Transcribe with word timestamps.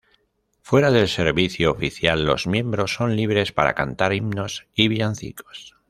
Fuera 0.63 0.89
del 0.89 1.07
servicio 1.07 1.69
oficial, 1.73 2.25
los 2.25 2.47
miembros 2.47 2.95
son 2.95 3.15
libres 3.15 3.51
para 3.51 3.75
cantar 3.75 4.13
himnos 4.13 4.65
y 4.73 4.87
villancicos. 4.87 5.75